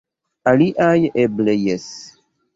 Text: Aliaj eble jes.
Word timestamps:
Aliaj 0.51 0.97
eble 1.25 1.57
jes. 1.67 1.87